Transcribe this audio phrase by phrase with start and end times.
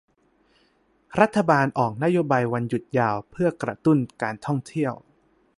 [1.19, 4.93] รัฐบาลออกนโยบายวันหยุดยาวเพื่อกระตุ้นการท่องเที่ยว